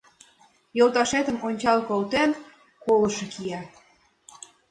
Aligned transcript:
Йолташетым 0.77 1.37
ончал 1.47 1.79
колтет— 1.89 2.31
колышо 2.83 3.25
кия... 3.33 3.61